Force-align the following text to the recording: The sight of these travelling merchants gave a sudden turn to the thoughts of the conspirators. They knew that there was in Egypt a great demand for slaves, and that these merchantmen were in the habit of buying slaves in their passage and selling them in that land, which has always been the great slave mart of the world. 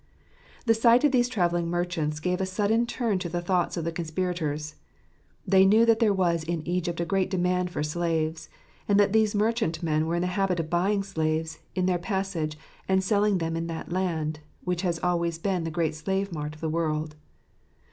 The 0.65 0.73
sight 0.73 1.03
of 1.03 1.11
these 1.11 1.29
travelling 1.29 1.69
merchants 1.69 2.19
gave 2.19 2.41
a 2.41 2.45
sudden 2.47 2.87
turn 2.87 3.19
to 3.19 3.29
the 3.29 3.39
thoughts 3.39 3.77
of 3.77 3.85
the 3.85 3.91
conspirators. 3.91 4.73
They 5.45 5.63
knew 5.63 5.85
that 5.85 5.99
there 5.99 6.11
was 6.11 6.43
in 6.43 6.67
Egypt 6.67 6.99
a 6.99 7.05
great 7.05 7.29
demand 7.29 7.69
for 7.69 7.83
slaves, 7.83 8.49
and 8.87 8.99
that 8.99 9.13
these 9.13 9.35
merchantmen 9.35 10.07
were 10.07 10.15
in 10.15 10.21
the 10.21 10.25
habit 10.41 10.59
of 10.59 10.71
buying 10.71 11.03
slaves 11.03 11.59
in 11.75 11.85
their 11.85 11.99
passage 11.99 12.57
and 12.89 13.03
selling 13.03 13.37
them 13.37 13.55
in 13.55 13.67
that 13.67 13.91
land, 13.91 14.39
which 14.63 14.81
has 14.81 14.97
always 15.03 15.37
been 15.37 15.65
the 15.65 15.69
great 15.69 15.93
slave 15.93 16.31
mart 16.33 16.55
of 16.55 16.61
the 16.61 16.67
world. 16.69 17.15